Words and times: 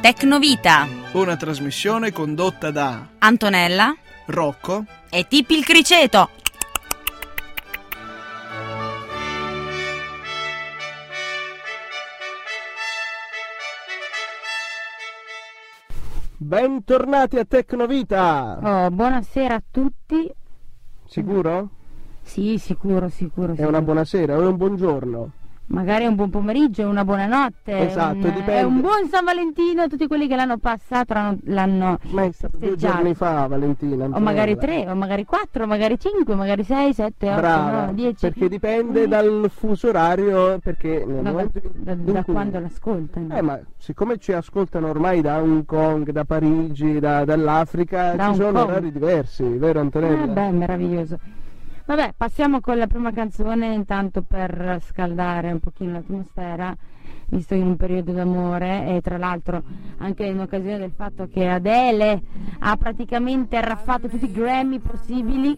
Tecnovita, 0.00 0.88
Una 1.12 1.36
trasmissione 1.36 2.10
condotta 2.10 2.70
da 2.70 3.06
Antonella 3.18 3.94
Rocco 4.26 4.84
e 5.10 5.26
Tippi 5.28 5.56
il 5.58 5.64
Criceto. 5.64 6.30
Bentornati 16.36 17.36
a 17.38 17.44
Tecnovita! 17.44 18.58
Oh, 18.62 18.90
buonasera 18.90 19.54
a 19.56 19.62
tutti. 19.70 20.32
Sicuro? 21.06 21.68
Sì, 22.22 22.56
sicuro, 22.58 23.08
sicuro. 23.08 23.48
È 23.52 23.56
sicuro. 23.56 23.68
una 23.68 23.82
buonasera 23.82 24.36
o 24.36 24.42
è 24.42 24.46
un 24.46 24.56
buongiorno? 24.56 25.32
Magari 25.72 26.04
un 26.06 26.16
buon 26.16 26.30
pomeriggio, 26.30 26.88
una 26.88 27.04
buona 27.04 27.26
notte. 27.26 27.70
è 27.72 27.82
Esatto, 27.82 28.14
un, 28.26 28.32
dipende. 28.34 28.54
È 28.58 28.62
un 28.64 28.80
buon 28.80 29.06
San 29.08 29.24
Valentino 29.24 29.82
a 29.82 29.86
tutti 29.86 30.08
quelli 30.08 30.26
che 30.26 30.34
l'hanno 30.34 30.58
passato, 30.58 31.14
l'hanno, 31.14 31.38
l'hanno 31.44 31.98
Ma 32.10 32.24
è 32.24 32.32
stato 32.32 32.56
due 32.56 32.74
giorni 32.74 33.14
fa, 33.14 33.46
Valentina. 33.46 34.06
O 34.06 34.18
magari 34.18 34.56
tre, 34.58 34.90
o 34.90 34.96
magari 34.96 35.24
quattro, 35.24 35.68
magari 35.68 35.96
cinque, 35.96 36.34
magari 36.34 36.64
sei, 36.64 36.92
sette, 36.92 37.28
otto, 37.30 37.40
Brava, 37.40 37.80
nove, 37.82 37.94
dieci. 37.94 38.16
perché 38.18 38.48
dipende 38.48 39.06
dal 39.06 39.48
fuso 39.54 39.88
orario, 39.90 40.58
perché 40.58 41.04
nel 41.06 41.14
No, 41.16 41.22
da, 41.22 41.30
momento 41.30 41.60
da- 41.76 41.94
da 41.94 42.24
cui- 42.24 42.34
quando 42.34 42.58
l'ascoltano. 42.58 43.36
Eh, 43.36 43.40
ma 43.40 43.60
siccome 43.76 44.18
ci 44.18 44.32
ascoltano 44.32 44.88
ormai 44.88 45.20
da 45.20 45.38
Hong 45.40 45.64
Kong, 45.66 46.10
da 46.10 46.24
Parigi, 46.24 46.98
da- 46.98 47.24
dall'Africa, 47.24 48.16
Da 48.16 48.22
ci 48.24 48.28
Hong 48.30 48.34
sono 48.34 48.52
Kong. 48.58 48.68
orari 48.70 48.90
diversi, 48.90 49.44
vero 49.44 49.78
Antonella? 49.78 50.24
Eh 50.24 50.26
beh, 50.26 50.50
meraviglioso. 50.50 51.18
Vabbè, 51.90 52.14
passiamo 52.16 52.60
con 52.60 52.78
la 52.78 52.86
prima 52.86 53.10
canzone 53.10 53.74
intanto 53.74 54.22
per 54.22 54.78
scaldare 54.86 55.50
un 55.50 55.58
pochino 55.58 55.94
l'atmosfera, 55.94 56.72
visto 57.30 57.56
in 57.56 57.66
un 57.66 57.76
periodo 57.76 58.12
d'amore 58.12 58.94
e 58.94 59.00
tra 59.00 59.18
l'altro 59.18 59.60
anche 59.98 60.24
in 60.24 60.38
occasione 60.38 60.78
del 60.78 60.92
fatto 60.94 61.26
che 61.26 61.48
Adele 61.48 62.22
ha 62.60 62.76
praticamente 62.76 63.56
arraffato 63.56 64.06
tutti 64.06 64.26
i 64.26 64.30
Grammy 64.30 64.78
possibili 64.78 65.50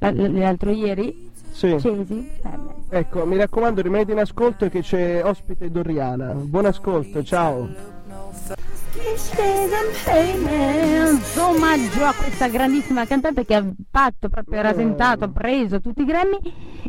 l- 0.00 0.38
l'altro 0.38 0.70
ieri. 0.72 1.30
Sì. 1.52 1.76
Beh. 1.76 2.58
Ecco, 2.88 3.24
mi 3.24 3.36
raccomando, 3.36 3.80
rimanete 3.80 4.10
in 4.10 4.18
ascolto 4.18 4.68
che 4.68 4.80
c'è 4.80 5.22
ospite 5.24 5.70
Doriana. 5.70 6.32
Buon 6.32 6.64
ascolto, 6.64 7.22
ciao. 7.22 7.95
Omaggio 11.40 12.04
a 12.04 12.14
questa 12.14 12.48
grandissima 12.48 13.06
cantante 13.06 13.44
che 13.44 13.54
ha 13.54 13.64
fatto 13.90 14.28
proprio 14.28 14.62
rasentato, 14.62 15.24
ha 15.24 15.28
preso 15.28 15.80
tutti 15.80 16.02
i 16.02 16.04
Grammy 16.04 16.38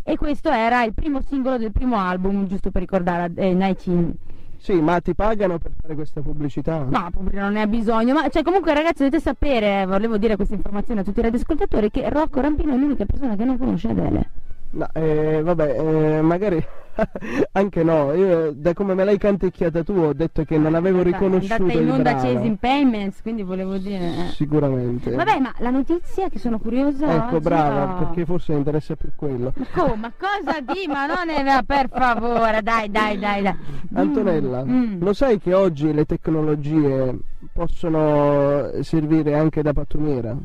e 0.04 0.18
questo 0.18 0.50
era 0.50 0.84
il 0.84 0.94
primo 0.94 1.22
singolo 1.22 1.58
del 1.58 1.72
primo 1.72 1.98
album, 1.98 2.48
giusto 2.48 2.72
per 2.72 2.82
ricordare, 2.82 3.32
eh, 3.36 3.54
Nightingale. 3.54 4.16
Sì, 4.60 4.74
ma 4.74 5.00
ti 5.00 5.14
pagano 5.14 5.60
per 5.60 5.72
fare 5.80 5.96
questa 5.96 6.22
pubblicità? 6.22 6.86
No, 6.90 7.10
pubblico 7.12 7.40
non 7.40 7.54
ne 7.54 7.62
ha 7.62 7.68
bisogno, 7.68 8.14
ma 8.14 8.28
cioè, 8.30 8.44
comunque 8.44 8.74
ragazzi 8.74 9.04
dovete 9.04 9.20
sapere, 9.20 9.82
eh, 9.82 9.86
volevo 9.86 10.18
dire 10.18 10.36
questa 10.36 10.56
informazione 10.56 11.02
a 11.02 11.04
tutti 11.04 11.20
i 11.20 11.24
radioascoltatori, 11.24 11.92
che 11.92 12.10
Rocco 12.10 12.42
Rampino 12.42 12.74
è 12.74 12.78
l'unica 12.78 13.06
persona 13.06 13.36
che 13.36 13.46
non 13.46 13.58
conosce 13.58 13.90
Adele. 13.90 14.30
No, 14.78 14.88
eh, 14.94 15.42
vabbè, 15.44 15.80
eh, 15.80 16.22
magari 16.22 16.64
anche 17.54 17.84
no. 17.84 18.14
Io, 18.14 18.52
da 18.54 18.74
come 18.76 18.94
me 18.94 19.04
l'hai 19.06 19.18
canticchiata 19.18 19.84
tu, 19.84 19.94
ho 19.94 20.14
detto 20.14 20.44
che 20.44 20.60
non 20.60 20.76
avevo 20.76 21.02
Dai, 21.02 21.12
riconosciuto 21.14 21.54
È 21.54 21.58
andata 21.58 21.80
in 21.80 21.90
onda. 21.90 22.14
Chasing 22.14 22.58
Payments, 22.60 23.22
quindi 23.24 23.42
volevo 23.42 23.78
dire... 23.78 24.06
eh. 24.06 24.28
Sicuramente. 24.34 25.10
Vabbè, 25.16 25.40
ma 25.40 25.52
la 25.60 25.72
notizia 25.72 26.30
che 26.30 26.38
sono 26.38 26.60
curiosa 26.60 27.12
Ecco, 27.12 27.36
oggi, 27.38 27.44
brava, 27.44 27.86
no. 27.86 27.98
perché 27.98 28.26
forse 28.26 28.54
interessa 28.54 28.96
più 28.96 29.10
quello. 29.16 29.52
Ma 29.56 29.66
come? 29.74 29.96
Ma 29.96 30.12
cosa 30.16 30.60
di? 30.62 30.88
Ma 30.88 31.06
non 31.08 31.30
è 31.30 31.64
per 31.66 31.90
favore, 31.90 32.62
dai, 32.62 32.92
dai, 32.92 33.18
dai, 33.18 33.42
dai. 33.42 33.56
Antonella, 33.96 34.64
Mm. 34.64 35.02
lo 35.02 35.14
sai 35.14 35.40
che 35.40 35.56
oggi 35.56 35.92
le 35.92 36.06
tecnologie 36.06 37.18
possono 37.52 38.70
servire 38.82 39.34
anche 39.34 39.64
da 39.64 39.74
pattumiera? 39.74 40.38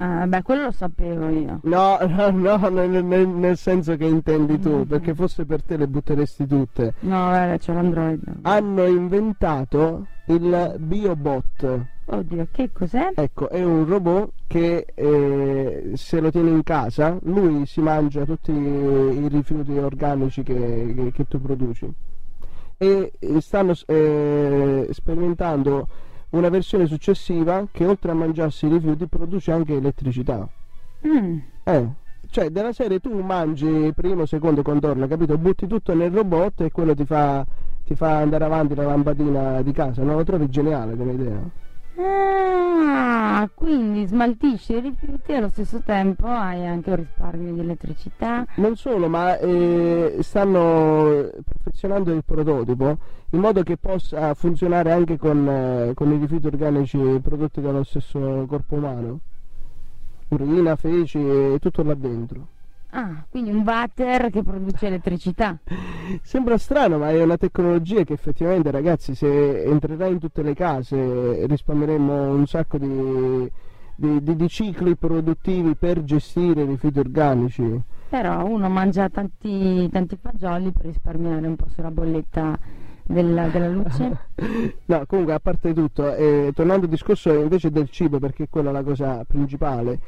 Ah, 0.00 0.26
beh, 0.26 0.42
quello 0.42 0.64
lo 0.64 0.70
sapevo 0.70 1.28
io. 1.28 1.58
No, 1.64 1.98
no, 2.06 2.30
no, 2.30 2.68
nel, 2.68 3.04
nel- 3.04 3.26
nel 3.28 3.56
senso 3.56 3.96
che 3.96 4.04
intendi 4.04 4.54
Mm. 4.58 4.60
tu, 4.60 4.86
perché 4.86 5.14
fosse 5.14 5.44
per 5.44 5.62
te 5.62 5.76
le 5.76 5.88
butteresti 5.88 6.46
tutte. 6.46 6.94
No, 7.00 7.26
guarda, 7.28 7.58
c'ho 7.58 7.72
l'Android. 7.72 8.22
Hanno 8.42 8.84
inventato 8.86 10.06
il 10.26 10.74
BioBot. 10.78 11.80
Oddio, 12.10 12.46
che 12.52 12.70
cos'è? 12.72 13.10
Ecco, 13.14 13.48
è 13.50 13.62
un 13.62 13.84
robot 13.86 14.30
che 14.46 14.86
eh, 14.94 15.90
se 15.94 16.20
lo 16.20 16.30
tieni 16.30 16.50
in 16.50 16.62
casa, 16.62 17.18
lui 17.24 17.66
si 17.66 17.80
mangia 17.80 18.24
tutti 18.24 18.50
i 18.52 19.26
rifiuti 19.28 19.72
organici 19.76 20.42
che, 20.42 20.92
che- 20.96 21.12
che 21.12 21.24
tu 21.26 21.40
produci. 21.40 21.90
E 22.78 23.12
eh, 23.18 23.40
stanno 23.40 23.72
eh, 23.86 24.86
sperimentando 24.92 25.88
una 26.30 26.48
versione 26.48 26.86
successiva 26.86 27.66
che 27.70 27.86
oltre 27.86 28.10
a 28.10 28.14
mangiarsi 28.14 28.66
i 28.66 28.70
rifiuti 28.70 29.06
produce 29.06 29.52
anche 29.52 29.76
elettricità. 29.76 30.48
Mm. 31.06 31.38
Eh, 31.64 31.88
cioè 32.30 32.50
della 32.50 32.72
serie 32.72 33.00
tu 33.00 33.18
mangi 33.20 33.92
primo, 33.94 34.26
secondo 34.26 34.62
contorno, 34.62 35.06
capito? 35.06 35.38
Butti 35.38 35.66
tutto 35.66 35.94
nel 35.94 36.10
robot 36.10 36.62
e 36.62 36.70
quello 36.70 36.94
ti 36.94 37.04
fa, 37.04 37.44
ti 37.84 37.94
fa 37.94 38.18
andare 38.18 38.44
avanti 38.44 38.74
la 38.74 38.84
lampadina 38.84 39.62
di 39.62 39.72
casa. 39.72 40.02
Non 40.02 40.16
lo 40.16 40.24
trovi 40.24 40.48
geniale 40.48 40.96
come 40.96 41.12
idea? 41.12 41.40
Ah, 42.00 43.50
quindi 43.52 44.06
smaltisci 44.06 44.74
i 44.74 44.80
rifiuti 44.80 45.32
e 45.32 45.36
allo 45.36 45.48
stesso 45.48 45.80
tempo 45.84 46.26
hai 46.28 46.64
anche 46.64 46.90
un 46.90 46.96
risparmio 46.96 47.52
di 47.54 47.60
elettricità. 47.60 48.46
Non 48.56 48.76
solo, 48.76 49.08
ma 49.08 49.36
eh, 49.38 50.18
stanno 50.20 51.28
perfezionando 51.44 52.12
il 52.12 52.22
prototipo 52.24 52.98
in 53.30 53.40
modo 53.40 53.64
che 53.64 53.76
possa 53.76 54.32
funzionare 54.34 54.92
anche 54.92 55.18
con, 55.18 55.48
eh, 55.48 55.94
con 55.94 56.12
i 56.12 56.18
rifiuti 56.18 56.46
organici 56.46 56.98
prodotti 57.20 57.60
dallo 57.60 57.82
stesso 57.82 58.46
corpo 58.48 58.76
umano. 58.76 59.18
Urina, 60.28 60.76
feci 60.76 61.18
e 61.18 61.58
tutto 61.60 61.82
là 61.82 61.94
dentro. 61.94 62.46
Ah, 62.90 63.24
quindi 63.28 63.50
un 63.50 63.62
water 63.66 64.30
che 64.30 64.42
produce 64.42 64.86
elettricità. 64.86 65.58
Sembra 66.22 66.56
strano, 66.56 66.96
ma 66.98 67.10
è 67.10 67.22
una 67.22 67.36
tecnologia 67.36 68.02
che 68.02 68.14
effettivamente, 68.14 68.70
ragazzi, 68.70 69.14
se 69.14 69.62
entrerà 69.64 70.06
in 70.06 70.18
tutte 70.18 70.42
le 70.42 70.54
case 70.54 71.46
risparmieremo 71.46 72.32
un 72.32 72.46
sacco 72.46 72.78
di, 72.78 73.50
di- 73.94 74.22
di- 74.22 74.36
di 74.36 74.48
cicli 74.48 74.96
produttivi 74.96 75.74
per 75.74 76.02
gestire 76.02 76.62
i 76.62 76.66
rifiuti 76.66 76.98
organici. 76.98 77.80
Però 78.08 78.46
uno 78.46 78.70
mangia 78.70 79.10
tanti, 79.10 79.86
tanti 79.90 80.16
fagioli 80.18 80.72
per 80.72 80.86
risparmiare 80.86 81.46
un 81.46 81.56
po' 81.56 81.66
sulla 81.68 81.90
bolletta 81.90 82.58
della, 83.04 83.48
della 83.48 83.68
luce. 83.68 84.16
No, 84.86 85.04
comunque 85.06 85.34
a 85.34 85.40
parte 85.40 85.74
tutto, 85.74 86.14
eh, 86.14 86.52
tornando 86.54 86.84
al 86.86 86.90
discorso 86.90 87.30
invece 87.34 87.70
del 87.70 87.90
cibo, 87.90 88.18
perché 88.18 88.48
quella 88.48 88.70
è 88.70 88.72
la 88.72 88.82
cosa 88.82 89.22
principale, 89.26 89.98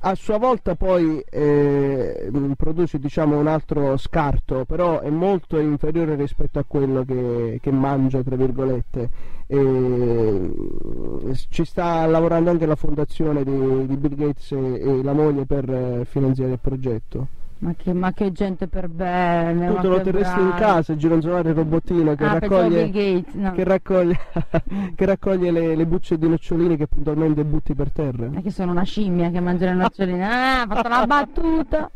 a 0.00 0.14
sua 0.14 0.38
volta 0.38 0.76
poi 0.76 1.20
eh, 1.28 2.28
mh, 2.30 2.52
produce 2.52 2.98
diciamo 2.98 3.38
un 3.38 3.48
altro 3.48 3.96
scarto, 3.96 4.64
però 4.64 5.00
è 5.00 5.10
molto 5.10 5.58
inferiore 5.58 6.14
rispetto 6.14 6.58
a 6.58 6.64
quello 6.66 7.04
che, 7.04 7.58
che 7.60 7.70
mangia, 7.72 8.22
tra 8.22 8.36
virgolette. 8.36 9.10
E, 9.46 9.56
mh, 9.56 11.32
ci 11.48 11.64
sta 11.64 12.06
lavorando 12.06 12.50
anche 12.50 12.66
la 12.66 12.76
fondazione 12.76 13.42
di, 13.42 13.86
di 13.86 13.96
Bill 13.96 14.14
Gates 14.14 14.52
e, 14.52 14.80
e 14.80 15.02
la 15.02 15.12
moglie 15.12 15.46
per 15.46 15.68
eh, 15.68 16.04
finanziare 16.04 16.52
il 16.52 16.58
progetto. 16.60 17.26
Ma 17.60 17.74
che, 17.76 17.92
ma 17.92 18.12
che 18.12 18.30
gente 18.30 18.68
per 18.68 18.88
bene. 18.88 19.66
Tu 19.66 19.72
ma 19.74 19.80
te 19.80 19.88
lo 19.88 19.96
che 19.96 20.02
terresti 20.04 20.38
in 20.38 20.54
casa, 20.56 20.94
gironzolare 20.94 21.48
il 21.48 21.56
robottino 21.56 22.14
che 22.14 22.24
ah, 22.24 22.38
raccoglie... 22.38 22.88
Gates, 22.90 23.34
no. 23.34 23.50
che 23.50 23.64
raccoglie, 23.64 24.18
che 24.94 25.04
raccoglie 25.04 25.50
le, 25.50 25.74
le 25.74 25.86
bucce 25.86 26.18
di 26.18 26.28
noccioline 26.28 26.76
che 26.76 26.86
puntualmente 26.86 27.44
butti 27.44 27.74
per 27.74 27.90
terra. 27.90 28.30
È 28.32 28.42
che 28.42 28.52
sono 28.52 28.70
una 28.70 28.84
scimmia 28.84 29.30
che 29.30 29.40
mangia 29.40 29.64
le 29.66 29.74
noccioline. 29.74 30.24
Ah, 30.24 30.62
ha 30.62 30.66
fatto 30.68 30.86
una 30.86 31.06
battuta. 31.06 31.90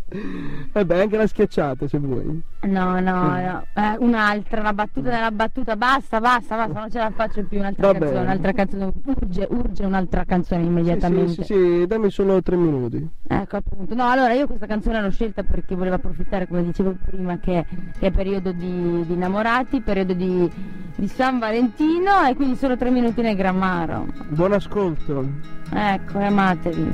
Vabbè, 0.72 1.00
anche 1.00 1.16
la 1.16 1.26
schiacciata 1.28 1.86
se 1.86 1.98
vuoi. 1.98 2.42
No, 2.62 2.98
no, 2.98 3.00
no. 3.00 3.64
Eh, 3.74 3.96
un'altra, 3.98 4.62
la 4.62 4.72
battuta 4.72 5.10
della 5.10 5.30
battuta. 5.30 5.76
Basta, 5.76 6.20
basta, 6.20 6.56
basta, 6.56 6.80
non 6.80 6.90
ce 6.90 6.98
la 6.98 7.10
faccio 7.14 7.44
più. 7.44 7.58
Un'altra 7.58 7.92
canzone, 7.92 8.20
un'altra 8.20 8.52
canzone. 8.52 8.92
Urge, 9.04 9.46
urge 9.48 9.84
un'altra 9.84 10.24
canzone 10.24 10.62
Sì, 10.62 10.66
immediatamente. 10.66 11.32
sì, 11.32 11.42
sì, 11.42 11.54
sì, 11.54 11.86
dammi 11.86 12.10
solo 12.10 12.42
tre 12.42 12.56
minuti. 12.56 13.08
Ecco 13.28 13.56
appunto. 13.56 13.94
No, 13.94 14.06
allora 14.08 14.32
io 14.32 14.46
questa 14.46 14.66
canzone 14.66 15.00
l'ho 15.00 15.10
scelta 15.10 15.42
perché 15.52 15.74
volevo 15.74 15.96
approfittare, 15.96 16.48
come 16.48 16.64
dicevo 16.64 16.96
prima, 17.04 17.38
che, 17.38 17.66
che 17.98 18.06
è 18.06 18.10
periodo 18.10 18.52
di, 18.52 19.04
di 19.06 19.12
innamorati, 19.12 19.82
periodo 19.82 20.14
di, 20.14 20.50
di 20.96 21.06
San 21.08 21.38
Valentino 21.38 22.24
e 22.26 22.34
quindi 22.34 22.56
solo 22.56 22.74
tre 22.78 22.90
minuti 22.90 23.20
nel 23.20 23.36
grammaro. 23.36 24.06
Buon 24.30 24.52
ascolto. 24.52 25.28
Ecco, 25.70 26.18
amatevi. 26.18 26.92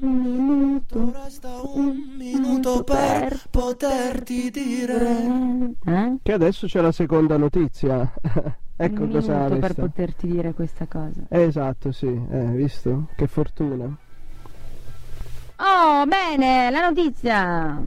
Un 0.00 0.16
minuto. 0.20 1.12
Resta 1.24 1.48
un 1.74 1.96
minuto 2.18 2.84
per 2.84 3.40
poterti 3.50 4.50
dire 4.50 5.74
Eh? 5.86 6.16
Che 6.22 6.32
adesso 6.32 6.66
c'è 6.66 6.82
la 6.82 6.92
seconda 6.92 7.38
notizia. 7.38 8.12
ecco 8.76 9.02
un 9.04 9.10
cosa 9.10 9.32
minuto 9.38 9.54
per 9.54 9.68
resta. 9.68 9.82
poterti 9.82 10.26
dire 10.28 10.52
questa 10.52 10.86
cosa. 10.86 11.22
Eh, 11.30 11.40
Esatto, 11.40 11.92
sì, 11.92 12.06
eh, 12.30 12.44
visto? 12.52 13.08
Che 13.16 13.26
fortuna. 13.26 13.96
Oh, 15.80 16.04
bene, 16.06 16.70
la 16.70 16.88
notizia. 16.88 17.80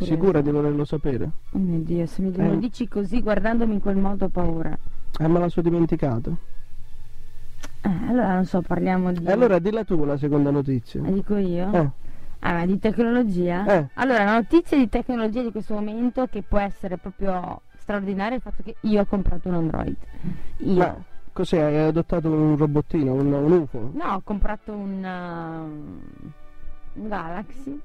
Sicura 0.00 0.40
di 0.40 0.50
volerlo 0.50 0.84
sapere? 0.84 1.30
Oh 1.52 1.58
mio 1.58 1.80
Dio, 1.80 2.06
se 2.06 2.22
mi 2.22 2.34
lo 2.34 2.42
Eh. 2.52 2.58
dici 2.58 2.86
così 2.88 3.20
guardandomi 3.20 3.74
in 3.74 3.80
quel 3.80 3.96
modo 3.96 4.26
ho 4.26 4.28
paura. 4.28 4.76
Eh, 5.18 5.26
me 5.28 5.38
la 5.38 5.48
so 5.48 5.60
dimenticato. 5.62 6.36
Eh, 7.82 7.90
allora 8.08 8.34
non 8.34 8.44
so, 8.44 8.62
parliamo 8.62 9.12
di... 9.12 9.24
E 9.24 9.32
allora 9.32 9.58
dilla 9.58 9.84
tu 9.84 10.04
la 10.04 10.16
seconda 10.16 10.50
notizia. 10.50 11.02
La 11.02 11.10
dico 11.10 11.36
io? 11.36 11.72
Eh, 11.72 11.90
Ah, 12.40 12.52
ma 12.52 12.66
di 12.66 12.78
tecnologia? 12.78 13.64
Eh. 13.66 13.88
Allora, 13.94 14.24
la 14.24 14.34
notizia 14.34 14.76
di 14.76 14.88
tecnologia 14.88 15.42
di 15.42 15.50
questo 15.50 15.74
momento 15.74 16.26
che 16.26 16.42
può 16.42 16.58
essere 16.58 16.96
proprio 16.98 17.62
straordinaria 17.78 18.34
è 18.34 18.36
il 18.36 18.42
fatto 18.42 18.62
che 18.62 18.76
io 18.82 19.00
ho 19.00 19.04
comprato 19.06 19.48
un 19.48 19.54
Android. 19.54 19.96
Io. 20.58 20.76
ma 20.76 20.96
cos'è? 21.32 21.60
Hai 21.60 21.78
adottato 21.88 22.30
un 22.30 22.56
robottino, 22.56 23.14
un, 23.14 23.32
un 23.32 23.50
UFO? 23.52 23.90
No, 23.94 24.12
ho 24.14 24.20
comprato 24.22 24.72
un, 24.72 25.02
uh, 25.02 25.64
un 25.64 26.00
Galaxy. 26.96 27.80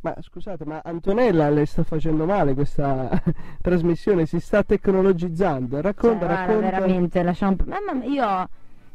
Ma 0.00 0.14
scusate, 0.20 0.64
ma 0.64 0.80
Antonella 0.84 1.50
le 1.50 1.66
sta 1.66 1.82
facendo 1.82 2.26
male 2.26 2.54
questa 2.54 3.20
trasmissione, 3.60 4.26
si 4.26 4.38
sta 4.38 4.62
tecnologizzando. 4.62 5.80
Racconta, 5.80 6.26
Cioè, 6.26 6.36
racconta. 6.36 6.60
veramente, 6.60 7.22
lasciamo... 7.22 7.56
Mamma 7.64 7.92
mia, 7.94 8.06
io 8.08 8.48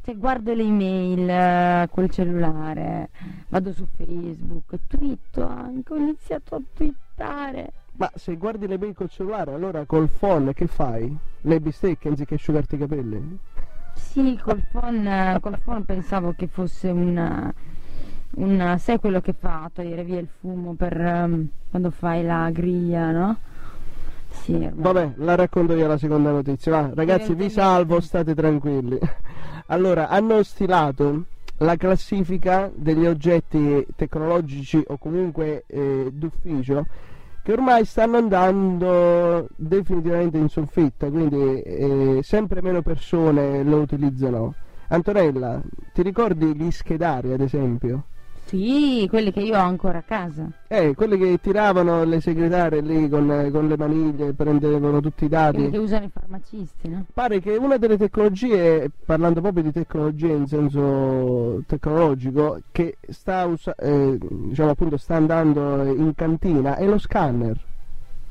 cioè, 0.03 0.17
guardo 0.17 0.53
le 0.53 0.63
email 0.63 1.29
eh, 1.29 1.87
col 1.91 2.09
cellulare, 2.09 3.09
vado 3.49 3.73
su 3.73 3.85
Facebook, 3.95 4.79
twitto 4.87 5.45
anche, 5.45 5.93
ho 5.93 5.97
iniziato 5.97 6.55
a 6.55 6.61
twittare. 6.73 7.71
Ma 7.97 8.09
se 8.15 8.35
guardi 8.37 8.65
le 8.67 8.77
mail 8.77 8.95
col 8.95 9.09
cellulare, 9.09 9.53
allora 9.53 9.85
col 9.85 10.07
phone 10.07 10.53
che 10.53 10.65
fai? 10.67 11.15
Le 11.41 11.59
bistecche 11.59 12.07
anziché 12.07 12.35
asciugarti 12.35 12.75
i 12.75 12.77
capelli? 12.79 13.37
Sì, 13.93 14.39
col 14.41 14.63
phone, 14.71 15.37
col 15.41 15.59
phone 15.61 15.83
pensavo 15.83 16.33
che 16.35 16.47
fosse 16.47 16.89
una, 16.89 17.53
una... 18.35 18.77
Sai 18.77 18.99
quello 18.99 19.21
che 19.21 19.33
fa? 19.33 19.69
Togliere 19.73 20.03
via 20.03 20.19
il 20.19 20.27
fumo 20.39 20.73
per 20.73 20.99
ehm, 20.99 21.47
quando 21.69 21.91
fai 21.91 22.23
la 22.23 22.49
griglia, 22.51 23.11
no? 23.11 23.37
Sì. 24.29 24.69
Vabbè, 24.71 25.13
la 25.15 25.35
racconto 25.35 25.75
io 25.75 25.87
la 25.87 25.97
seconda 25.97 26.31
notizia. 26.31 26.71
Va, 26.71 26.91
ragazzi, 26.93 27.33
vi 27.33 27.49
salvo, 27.49 27.99
state 27.99 28.33
tranquilli. 28.33 28.97
Allora, 29.67 30.09
hanno 30.09 30.41
stilato 30.43 31.25
la 31.57 31.75
classifica 31.75 32.71
degli 32.73 33.05
oggetti 33.05 33.85
tecnologici 33.95 34.83
o 34.87 34.97
comunque 34.97 35.63
eh, 35.67 36.09
d'ufficio 36.11 36.85
che 37.43 37.53
ormai 37.53 37.85
stanno 37.85 38.17
andando 38.17 39.47
definitivamente 39.55 40.37
in 40.37 40.49
soffitta, 40.49 41.09
quindi 41.09 41.61
eh, 41.61 42.19
sempre 42.21 42.61
meno 42.61 42.81
persone 42.81 43.63
lo 43.63 43.77
utilizzano. 43.77 44.53
Antonella, 44.89 45.61
ti 45.93 46.01
ricordi 46.03 46.55
gli 46.55 46.69
schedari, 46.69 47.31
ad 47.31 47.41
esempio? 47.41 48.05
Sì, 48.51 49.07
quelli 49.09 49.31
che 49.31 49.39
io 49.39 49.55
ho 49.55 49.61
ancora 49.61 49.99
a 49.99 50.01
casa. 50.01 50.45
Eh, 50.67 50.93
quelli 50.93 51.17
che 51.17 51.39
tiravano 51.41 52.03
le 52.03 52.19
segretarie 52.19 52.81
lì 52.81 53.07
con, 53.07 53.49
con 53.49 53.69
le 53.69 53.77
maniglie, 53.77 54.33
prendevano 54.33 54.99
tutti 54.99 55.23
i 55.23 55.29
dati. 55.29 55.55
Quelli 55.55 55.71
che 55.71 55.77
usano 55.77 56.03
i 56.03 56.09
farmacisti, 56.09 56.89
no? 56.89 57.05
Pare 57.13 57.39
che 57.39 57.55
una 57.55 57.77
delle 57.77 57.97
tecnologie, 57.97 58.91
parlando 59.05 59.39
proprio 59.39 59.63
di 59.63 59.71
tecnologie 59.71 60.33
in 60.33 60.47
senso 60.47 61.63
tecnologico, 61.65 62.59
che 62.73 62.97
sta, 63.07 63.49
eh, 63.77 64.17
diciamo 64.19 64.71
appunto, 64.71 64.97
sta 64.97 65.15
andando 65.15 65.85
in 65.85 66.13
cantina 66.13 66.75
è 66.75 66.85
lo 66.85 66.97
scanner. 66.97 67.57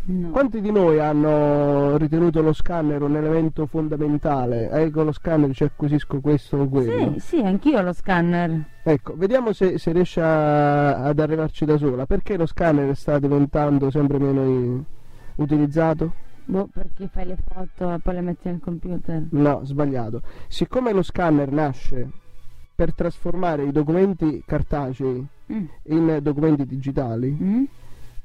No. 0.03 0.31
Quanti 0.31 0.61
di 0.61 0.73
noi 0.73 0.99
hanno 0.99 1.97
ritenuto 1.97 2.41
lo 2.43 2.53
scanner 2.53 3.03
un 3.03 3.15
elemento 3.17 3.67
fondamentale? 3.67 4.69
Eh, 4.71 4.91
con 4.91 5.05
lo 5.05 5.13
scanner 5.13 5.55
ci 5.55 5.63
acquisisco 5.65 6.21
questo 6.21 6.57
o 6.57 6.69
quello. 6.69 7.13
Sì, 7.13 7.21
sì, 7.37 7.43
anch'io 7.45 7.81
lo 7.83 7.93
scanner. 7.93 8.65
Ecco, 8.83 9.15
vediamo 9.17 9.53
se, 9.53 9.79
se 9.79 9.93
riesce 9.93 10.21
a- 10.21 11.03
ad 11.05 11.19
arrivarci 11.19 11.65
da 11.65 11.77
sola. 11.77 12.07
Perché 12.07 12.37
lo 12.37 12.47
scanner 12.47 12.97
sta 12.97 13.19
diventando 13.19 13.91
sempre 13.91 14.19
meno 14.19 14.85
utilizzato? 15.37 16.13
Boh, 16.47 16.69
perché 16.73 17.07
fai 17.07 17.27
le 17.27 17.37
foto 17.47 17.93
e 17.93 17.99
poi 18.01 18.15
le 18.15 18.21
metti 18.23 18.49
nel 18.49 18.59
computer. 18.61 19.27
No, 19.31 19.61
sbagliato. 19.65 20.23
Siccome 20.49 20.93
lo 20.93 21.03
scanner 21.03 21.53
nasce 21.53 22.09
per 22.75 22.95
trasformare 22.95 23.63
i 23.65 23.71
documenti 23.71 24.43
cartacei 24.45 25.25
Mm. 25.53 25.65
in 25.85 26.19
documenti 26.23 26.65
digitali, 26.65 27.37
Mm? 27.41 27.65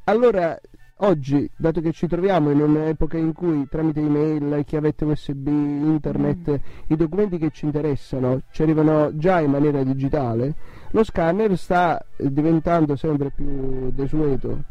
allora 0.06 0.57
oggi, 1.00 1.50
dato 1.58 1.82
che 1.82 1.92
ci 1.92 2.08
troviamo 2.08 2.52
in 2.52 2.62
un'epoca 2.62 3.18
in 3.18 3.34
cui 3.34 3.68
tramite 3.68 4.00
email, 4.00 4.64
chiavette 4.66 5.04
USB, 5.04 5.48
internet, 5.48 6.60
i 6.88 6.96
documenti 6.96 7.38
che 7.38 7.52
ci 7.52 7.66
interessano 7.66 8.42
ci 8.52 8.62
arrivano 8.62 9.16
già 9.18 9.42
in 9.42 9.52
maniera 9.52 9.84
digitale, 9.84 10.56
lo 10.92 11.04
scanner 11.04 11.58
sta 11.58 12.04
diventando 12.18 12.96
sempre 12.96 13.32
più 13.32 13.92
desueto. 13.92 14.64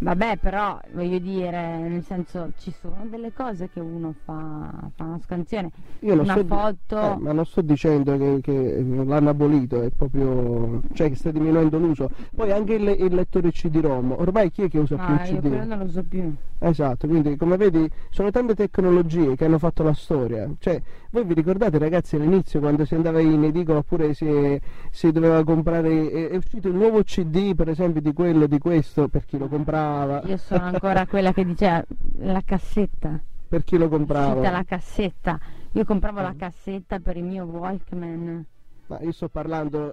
Vabbè, 0.00 0.36
però 0.38 0.78
voglio 0.92 1.18
dire, 1.18 1.78
nel 1.78 2.04
senso 2.04 2.52
ci 2.58 2.72
sono 2.80 3.04
delle 3.10 3.32
cose 3.32 3.68
che 3.68 3.80
uno 3.80 4.14
fa, 4.24 4.70
fa 4.94 5.04
una 5.04 5.18
scansione. 5.18 5.70
Io 6.00 6.20
Una 6.20 6.34
di- 6.40 6.44
foto. 6.46 7.00
eh, 7.00 7.16
ma 7.18 7.32
non 7.32 7.44
sto 7.44 7.62
dicendo 7.62 8.16
che, 8.16 8.38
che 8.40 8.80
l'hanno 9.04 9.30
abolito, 9.30 9.82
è 9.82 9.90
proprio. 9.90 10.82
cioè 10.92 11.08
che 11.08 11.16
sta 11.16 11.32
diminuendo 11.32 11.78
l'uso. 11.78 12.10
Poi 12.34 12.52
anche 12.52 12.74
il, 12.74 12.86
il 12.88 13.12
lettore 13.14 13.50
CD-ROM. 13.50 14.12
Ormai 14.12 14.52
chi 14.52 14.62
è 14.62 14.68
che 14.68 14.78
usa 14.78 14.94
più 14.96 15.14
Ma 15.14 15.24
il 15.24 15.30
io 15.32 15.40
CD? 15.40 15.48
quello 15.48 15.64
non 15.64 15.78
lo 15.78 15.88
so 15.90 16.04
più. 16.04 16.32
Esatto, 16.60 17.06
quindi 17.08 17.36
come 17.36 17.56
vedi 17.56 17.88
sono 18.10 18.30
tante 18.30 18.54
tecnologie 18.54 19.34
che 19.36 19.44
hanno 19.46 19.58
fatto 19.58 19.82
la 19.82 19.94
storia. 19.94 20.48
Cioè, 20.58 20.80
voi 21.10 21.24
vi 21.24 21.34
ricordate 21.34 21.78
ragazzi 21.78 22.14
all'inizio 22.16 22.60
quando 22.60 22.84
si 22.84 22.94
andava 22.94 23.18
in 23.20 23.42
edicola 23.44 23.78
oppure 23.78 24.14
si, 24.14 24.60
si 24.90 25.10
doveva 25.12 25.42
comprare, 25.44 26.08
è, 26.10 26.28
è 26.30 26.36
uscito 26.36 26.68
il 26.68 26.74
nuovo 26.74 27.02
CD 27.02 27.54
per 27.56 27.68
esempio 27.68 28.00
di 28.00 28.12
quello, 28.12 28.46
di 28.46 28.58
questo, 28.58 29.08
per 29.08 29.24
chi 29.24 29.38
lo 29.38 29.46
comprava, 29.48 29.86
Io 30.26 30.36
sono 30.36 30.64
ancora 30.64 31.06
quella 31.06 31.32
che 31.32 31.44
dice 31.44 31.86
la 32.18 32.42
cassetta. 32.44 33.20
per 33.48 33.64
chi 33.64 33.78
lo 33.78 33.88
comprava. 33.88 34.50
la 34.50 34.64
cassetta. 34.64 35.38
Io 35.72 35.84
compravo 35.84 36.20
la 36.20 36.34
cassetta 36.36 36.98
per 36.98 37.16
il 37.16 37.24
mio 37.24 37.44
Walkman. 37.44 38.44
Ma 38.86 39.00
io 39.00 39.12
sto 39.12 39.28
parlando 39.28 39.92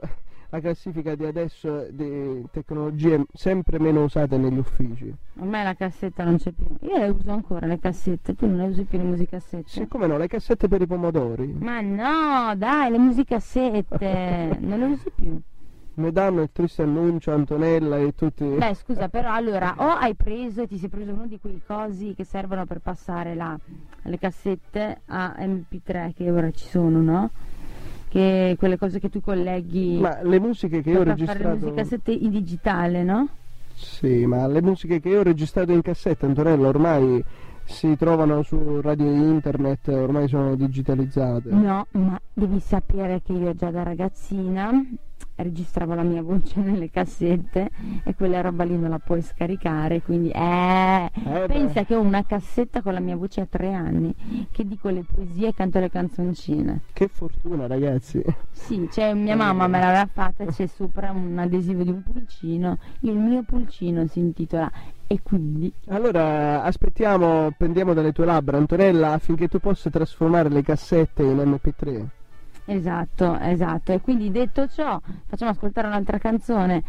la 0.49 0.59
classifica 0.59 1.15
di 1.15 1.25
adesso 1.25 1.87
di 1.89 2.45
tecnologie 2.51 3.25
sempre 3.33 3.79
meno 3.79 4.03
usate 4.03 4.37
negli 4.37 4.57
uffici. 4.57 5.13
Ormai 5.39 5.63
la 5.63 5.73
cassetta 5.73 6.23
non 6.23 6.37
c'è 6.37 6.51
più. 6.51 6.65
Io 6.81 6.97
le 6.97 7.07
uso 7.09 7.31
ancora 7.31 7.65
le 7.65 7.79
cassette, 7.79 8.35
tu 8.35 8.47
non 8.47 8.57
le 8.57 8.67
usi 8.67 8.83
più 8.83 8.97
le 8.97 9.03
musicassette? 9.03 9.67
Sì, 9.67 9.87
come 9.87 10.07
no, 10.07 10.17
le 10.17 10.27
cassette 10.27 10.67
per 10.67 10.81
i 10.81 10.87
pomodori. 10.87 11.55
Ma 11.59 11.81
no, 11.81 12.55
dai, 12.55 12.91
le 12.91 12.97
musicassette 12.97 14.57
non 14.61 14.79
le 14.79 14.85
usi 14.85 15.11
più. 15.13 15.41
Mi 15.95 16.11
danno 16.11 16.41
il 16.41 16.49
triste 16.51 16.81
annuncio 16.81 17.31
Antonella 17.31 17.97
e 17.97 18.13
tutti. 18.15 18.43
Beh, 18.43 18.73
scusa, 18.75 19.07
però 19.07 19.31
allora 19.31 19.75
o 19.77 19.87
hai 19.91 20.13
preso 20.13 20.63
e 20.63 20.67
ti 20.67 20.77
sei 20.77 20.89
preso 20.89 21.13
uno 21.13 21.25
di 21.25 21.39
quei 21.39 21.61
cosi 21.65 22.13
che 22.15 22.25
servono 22.25 22.65
per 22.65 22.79
passare 22.79 23.33
la- 23.33 23.57
le 24.01 24.19
cassette 24.19 25.01
a 25.05 25.35
MP3 25.39 26.11
che 26.13 26.29
ora 26.29 26.51
ci 26.51 26.67
sono, 26.67 27.01
no? 27.01 27.29
Che 28.09 28.55
quelle 28.59 28.77
cose 28.77 28.99
che 28.99 29.09
tu 29.09 29.21
colleghi 29.21 29.97
Ma 29.99 30.21
le 30.21 30.39
musiche 30.39 30.81
che 30.81 30.89
io 30.89 30.99
ho 30.99 31.03
per 31.03 31.17
fare 31.17 31.39
le 31.39 31.45
registrato. 31.45 31.57
musicassette 31.65 32.11
in 32.11 32.29
digitale, 32.29 33.03
no? 33.03 33.27
Sì, 33.73 34.25
ma 34.25 34.47
le 34.47 34.61
musiche 34.61 34.99
che 34.99 35.09
io 35.09 35.19
ho 35.19 35.23
registrato 35.23 35.71
in 35.71 35.81
cassetta, 35.81 36.25
Antonella, 36.25 36.67
ormai 36.67 37.23
si 37.65 37.95
trovano 37.97 38.43
su 38.43 38.79
radio 38.81 39.11
internet, 39.11 39.87
ormai 39.89 40.27
sono 40.27 40.55
digitalizzate. 40.55 41.49
No, 41.49 41.87
ma 41.91 42.19
devi 42.33 42.59
sapere 42.59 43.21
che 43.21 43.33
io 43.33 43.53
già 43.53 43.71
da 43.71 43.83
ragazzina 43.83 44.71
registravo 45.35 45.93
la 45.93 46.03
mia 46.03 46.21
voce 46.21 46.59
nelle 46.61 46.89
cassette 46.89 47.69
e 48.03 48.15
quella 48.15 48.41
roba 48.41 48.63
lì 48.63 48.77
non 48.77 48.89
la 48.89 48.99
puoi 48.99 49.21
scaricare, 49.21 50.01
quindi 50.01 50.29
eh, 50.29 51.11
beh. 51.13 51.45
pensa 51.47 51.83
che 51.83 51.95
ho 51.95 51.99
una 51.99 52.23
cassetta 52.23 52.81
con 52.81 52.93
la 52.93 52.99
mia 52.99 53.15
voce 53.15 53.41
a 53.41 53.45
tre 53.45 53.73
anni, 53.73 54.13
che 54.51 54.65
dico 54.65 54.89
le 54.89 55.03
poesie 55.03 55.49
e 55.49 55.53
canto 55.53 55.79
le 55.79 55.89
canzoncine. 55.89 56.81
Che 56.93 57.07
fortuna, 57.07 57.67
ragazzi. 57.67 58.23
Sì, 58.51 58.87
cioè 58.91 59.13
mia 59.13 59.35
mamma 59.35 59.67
me 59.67 59.79
l'aveva 59.79 60.07
fatta, 60.11 60.45
c'è 60.45 60.67
sopra 60.67 61.11
un 61.11 61.37
adesivo 61.37 61.83
di 61.83 61.89
un 61.89 62.01
pulcino, 62.01 62.77
il 63.01 63.17
mio 63.17 63.43
pulcino 63.43 64.07
si 64.07 64.19
intitola 64.19 64.71
E 65.07 65.19
quindi 65.21 65.71
Allora, 65.87 66.63
aspettiamo, 66.63 67.51
pendiamo 67.57 67.93
dalle 67.93 68.11
tue 68.11 68.25
labbra, 68.25 68.57
Antonella, 68.57 69.13
affinché 69.13 69.47
tu 69.47 69.59
possa 69.59 69.89
trasformare 69.89 70.49
le 70.49 70.63
cassette 70.63 71.23
in 71.23 71.37
MP3. 71.37 72.05
Esatto, 72.65 73.37
esatto. 73.39 73.91
E 73.93 74.01
quindi 74.01 74.31
detto 74.31 74.67
ciò, 74.67 74.99
facciamo 75.27 75.51
ascoltare 75.51 75.87
un'altra 75.87 76.17
canzone. 76.17 76.83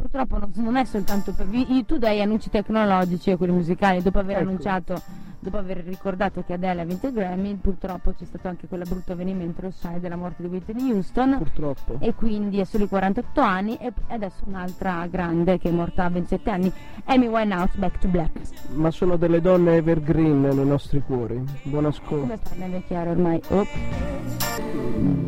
Purtroppo 0.00 0.38
non, 0.38 0.50
non 0.54 0.76
è 0.76 0.84
soltanto 0.84 1.32
per 1.32 1.46
tu 1.84 1.98
dai 1.98 2.22
annunci 2.22 2.48
tecnologici 2.48 3.30
e 3.30 3.36
quelli 3.36 3.52
musicali, 3.52 4.00
dopo 4.00 4.18
aver 4.18 4.38
Ecco. 4.38 4.48
annunciato, 4.48 5.02
dopo 5.38 5.58
aver 5.58 5.84
ricordato 5.84 6.42
che 6.42 6.54
Adele 6.54 6.80
ha 6.80 6.84
vinto 6.84 7.08
il 7.08 7.12
Grammy, 7.12 7.54
purtroppo 7.56 8.12
c'è 8.12 8.24
stato 8.24 8.48
anche 8.48 8.66
quel 8.66 8.82
brutto 8.88 9.12
avvenimento, 9.12 9.60
lo 9.60 9.70
sai, 9.70 10.00
della 10.00 10.16
morte 10.16 10.42
di 10.42 10.48
Whitney 10.48 10.90
Houston. 10.90 11.36
Purtroppo. 11.36 11.96
E 11.98 12.14
quindi 12.14 12.60
è 12.60 12.64
solo 12.64 12.84
i 12.84 12.88
48 12.88 13.40
anni 13.42 13.76
e 13.76 13.92
adesso 14.08 14.42
un'altra 14.46 15.06
grande 15.06 15.58
che 15.58 15.68
è 15.68 15.72
morta 15.72 16.04
a 16.04 16.08
27 16.08 16.50
anni, 16.50 16.72
Amy 17.04 17.26
Winehouse, 17.26 17.76
Back 17.76 17.98
to 17.98 18.08
Black. 18.08 18.40
Ma 18.72 18.90
sono 18.90 19.16
delle 19.16 19.42
donne 19.42 19.76
evergreen 19.76 20.40
nei 20.40 20.66
nostri 20.66 21.02
cuori. 21.02 21.42
Buon 21.64 21.84
ascolto. 21.84 22.20
Come 22.20 22.38
sta 22.42 22.54
a 22.58 22.64
invecchiare 22.64 23.10
ormai? 23.10 23.42
Oh. 23.48 24.49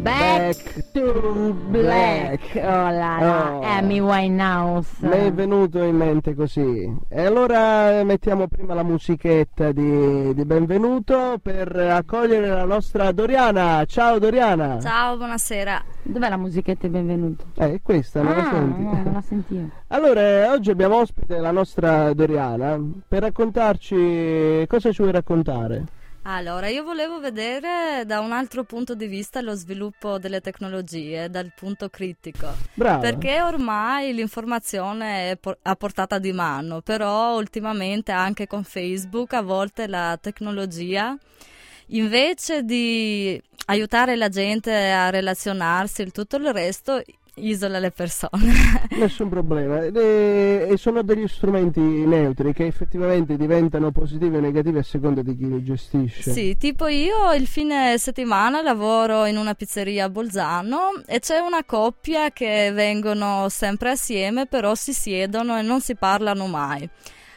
Back 0.03 0.91
to 0.93 1.55
Black. 1.71 2.57
Oh 2.57 2.61
là 2.61 2.91
là, 2.91 3.53
Oh. 3.53 3.63
Amy 3.63 4.01
Winehouse. 4.01 5.07
Mi 5.07 5.13
è 5.13 5.33
venuto 5.33 5.81
in 5.83 5.95
mente 5.97 6.35
così. 6.35 6.93
E 7.09 7.25
allora 7.25 8.03
mettiamo 8.03 8.49
prima 8.49 8.75
la 8.75 8.83
musichetta 8.83 9.71
di 9.71 10.35
di, 10.35 10.45
benvenuto 10.45 11.39
per 11.41 11.75
accogliere 11.77 12.49
la 12.49 12.65
nostra 12.65 13.13
Doriana. 13.13 13.85
Ciao 13.85 14.19
Doriana. 14.19 14.81
Ciao, 14.81 15.17
buonasera. 15.17 15.83
Dov'è 16.03 16.29
la 16.29 16.37
musichetta 16.37 16.89
di 16.89 16.93
benvenuto? 16.93 17.45
Eh, 17.59 17.81
questa, 17.81 18.23
non 18.23 18.37
la 18.37 18.43
ah, 18.43 18.51
senti? 18.51 18.83
no, 18.83 19.03
non 19.05 19.13
la 19.13 19.21
sentivo. 19.21 19.69
Allora, 19.93 20.51
oggi 20.51 20.71
abbiamo 20.71 20.97
ospite 20.97 21.39
la 21.39 21.51
nostra 21.51 22.13
Doriana 22.15 22.81
per 23.07 23.21
raccontarci 23.23 24.65
cosa 24.67 24.91
ci 24.91 25.03
vuoi 25.03 25.13
raccontare. 25.13 25.85
Allora, 26.25 26.69
io 26.69 26.85
volevo 26.85 27.19
vedere 27.19 28.05
da 28.07 28.21
un 28.21 28.31
altro 28.31 28.63
punto 28.63 28.95
di 28.95 29.07
vista 29.07 29.41
lo 29.41 29.55
sviluppo 29.55 30.19
delle 30.19 30.41
tecnologie, 30.41 31.29
dal 31.29 31.53
punto 31.53 31.89
critico. 31.89 32.47
Brava. 32.75 32.99
Perché 33.01 33.43
ormai 33.43 34.15
l'informazione 34.15 35.33
è 35.33 35.37
por- 35.37 35.59
a 35.63 35.75
portata 35.75 36.19
di 36.19 36.33
mano, 36.33 36.81
però 36.81 37.37
ultimamente 37.37 38.13
anche 38.13 38.47
con 38.47 38.63
Facebook 38.63 39.33
a 39.33 39.43
volte 39.43 39.89
la 39.89 40.17
tecnologia 40.21 41.17
invece 41.87 42.63
di 42.63 43.41
aiutare 43.67 44.15
la 44.15 44.29
gente 44.29 44.73
a 44.73 45.11
relazionarsi 45.11 46.03
e 46.03 46.11
tutto 46.11 46.37
il 46.37 46.53
resto 46.53 47.03
isola 47.37 47.79
le 47.79 47.91
persone. 47.91 48.89
Nessun 48.99 49.29
problema. 49.29 49.85
E 49.85 50.75
sono 50.77 51.03
degli 51.03 51.27
strumenti 51.27 51.81
neutri 51.81 52.53
che 52.53 52.67
effettivamente 52.67 53.37
diventano 53.37 53.91
positivi 53.91 54.37
o 54.37 54.41
negativi 54.41 54.79
a 54.79 54.83
seconda 54.83 55.23
di 55.23 55.37
chi 55.37 55.49
li 55.49 55.63
gestisce. 55.63 56.31
Sì, 56.31 56.57
tipo 56.57 56.87
io 56.89 57.33
il 57.33 57.47
fine 57.47 57.97
settimana 57.99 58.61
lavoro 58.63 59.25
in 59.27 59.37
una 59.37 59.55
pizzeria 59.55 60.05
a 60.05 60.11
Bolzano 60.11 61.03
e 61.07 61.21
c'è 61.21 61.39
una 61.39 61.65
coppia 61.65 62.31
che 62.31 62.71
vengono 62.73 63.49
sempre 63.49 63.91
assieme, 63.91 64.47
però 64.47 64.75
si 64.75 64.93
siedono 64.93 65.59
e 65.59 65.63
non 65.63 65.81
si 65.81 65.95
parlano 65.95 66.47
mai. 66.47 66.89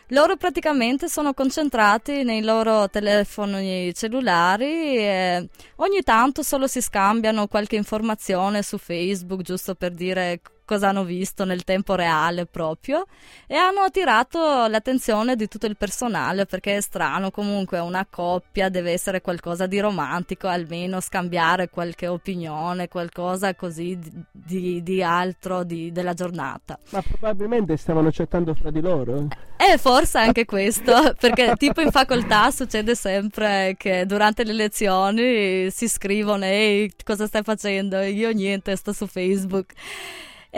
Loro 0.09 0.35
praticamente 0.35 1.07
sono 1.09 1.33
concentrati 1.33 2.23
nei 2.23 2.43
loro 2.43 2.87
telefoni 2.89 3.91
cellulari 3.95 4.97
e 4.97 5.49
ogni 5.77 6.03
tanto 6.03 6.43
solo 6.43 6.67
si 6.67 6.79
scambiano 6.79 7.47
qualche 7.47 7.75
informazione 7.75 8.61
su 8.61 8.77
Facebook 8.77 9.41
giusto 9.41 9.73
per 9.73 9.93
dire 9.93 10.41
cosa 10.65 10.89
hanno 10.89 11.03
visto 11.03 11.45
nel 11.45 11.63
tempo 11.63 11.95
reale 11.95 12.45
proprio 12.45 13.05
e 13.47 13.55
hanno 13.55 13.81
attirato 13.81 14.67
l'attenzione 14.67 15.35
di 15.35 15.47
tutto 15.47 15.65
il 15.67 15.77
personale 15.77 16.45
perché 16.45 16.77
è 16.77 16.81
strano 16.81 17.31
comunque 17.31 17.79
una 17.79 18.05
coppia 18.09 18.69
deve 18.69 18.91
essere 18.91 19.21
qualcosa 19.21 19.67
di 19.67 19.79
romantico 19.79 20.47
almeno 20.47 20.99
scambiare 20.99 21.69
qualche 21.69 22.07
opinione 22.07 22.87
qualcosa 22.87 23.53
così 23.55 23.97
di, 23.97 24.11
di, 24.31 24.83
di 24.83 25.03
altro 25.03 25.63
di- 25.63 25.91
della 25.91 26.13
giornata 26.13 26.77
Ma 26.89 27.01
probabilmente 27.01 27.77
stavano 27.77 28.09
chattando 28.11 28.53
fra 28.55 28.71
di 28.71 28.81
loro. 28.81 29.27
e 29.57 29.77
forse 29.77 30.17
anche 30.19 30.45
questo, 30.45 30.91
perché 31.19 31.53
tipo 31.57 31.81
in 31.81 31.91
facoltà 31.91 32.51
succede 32.51 32.95
sempre 32.95 33.75
che 33.77 34.05
durante 34.05 34.43
le 34.43 34.53
lezioni 34.53 35.69
si 35.71 35.87
scrivono 35.87 36.45
ehi 36.45 36.91
cosa 37.03 37.25
stai 37.27 37.43
facendo? 37.43 37.99
Io 38.01 38.31
niente, 38.31 38.75
sto 38.75 38.93
su 38.93 39.07
Facebook. 39.07 39.73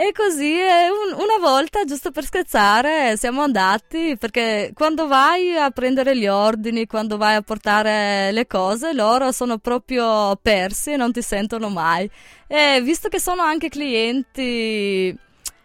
E 0.00 0.12
così 0.12 0.52
eh, 0.60 0.88
un- 0.90 1.12
una 1.20 1.38
volta, 1.40 1.82
giusto 1.84 2.12
per 2.12 2.24
scherzare, 2.24 3.16
siamo 3.16 3.42
andati 3.42 4.16
perché 4.16 4.70
quando 4.72 5.08
vai 5.08 5.56
a 5.56 5.70
prendere 5.70 6.16
gli 6.16 6.28
ordini, 6.28 6.86
quando 6.86 7.16
vai 7.16 7.34
a 7.34 7.42
portare 7.42 8.30
le 8.30 8.46
cose, 8.46 8.92
loro 8.92 9.32
sono 9.32 9.58
proprio 9.58 10.36
persi 10.40 10.92
e 10.92 10.96
non 10.96 11.10
ti 11.10 11.20
sentono 11.20 11.68
mai. 11.68 12.08
E 12.46 12.80
visto 12.80 13.08
che 13.08 13.18
sono 13.18 13.42
anche 13.42 13.68
clienti 13.68 15.12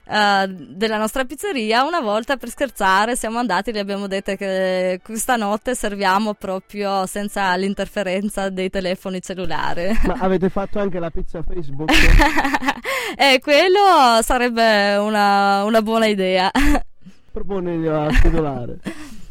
eh, 0.05 0.48
della 0.48 0.98
nostra 0.98 1.24
pizzeria, 1.24 1.83
una 1.83 2.01
volta 2.01 2.38
per 2.38 2.50
scherzare 2.50 3.15
siamo 3.15 3.39
andati 3.39 3.69
e 3.69 3.74
gli 3.74 3.77
abbiamo 3.77 4.07
detto 4.07 4.36
che 4.36 5.00
questa 5.03 5.36
notte 5.36 5.75
serviamo 5.75 6.33
proprio 6.33 7.05
senza 7.05 7.55
l'interferenza 7.55 8.50
dei 8.50 8.69
telefoni 8.69 9.22
cellulari. 9.22 9.91
Ma 10.05 10.15
avete 10.19 10.50
fatto 10.50 10.79
anche 10.79 11.00
la 11.00 11.10
pizza 11.10 11.41
Facebook? 11.41 11.89
e 13.17 13.39
quello 13.39 14.22
sarebbe 14.22 14.98
una, 14.98 15.63
una 15.63 15.81
buona 15.81 16.07
idea. 16.07 16.51
Proponi 17.31 17.88
a 17.88 18.07
titolare. 18.07 18.79